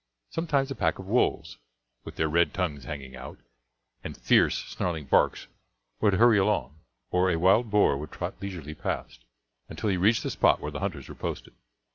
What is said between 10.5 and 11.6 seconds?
where the hunters were posted.